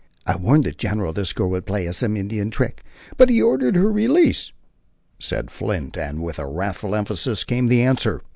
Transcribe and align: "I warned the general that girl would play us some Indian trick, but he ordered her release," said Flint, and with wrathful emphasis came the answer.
"I 0.25 0.35
warned 0.35 0.63
the 0.63 0.71
general 0.71 1.13
that 1.13 1.35
girl 1.35 1.51
would 1.51 1.67
play 1.67 1.87
us 1.87 1.97
some 1.97 2.17
Indian 2.17 2.49
trick, 2.49 2.81
but 3.17 3.29
he 3.29 3.39
ordered 3.39 3.75
her 3.75 3.91
release," 3.91 4.51
said 5.19 5.51
Flint, 5.51 5.95
and 5.95 6.23
with 6.23 6.39
wrathful 6.39 6.95
emphasis 6.95 7.43
came 7.43 7.67
the 7.67 7.83
answer. 7.83 8.23